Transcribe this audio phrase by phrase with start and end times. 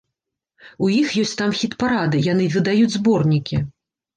[0.85, 3.65] У іх ёсць там хіт-парады, яны выдаюць зборнікі.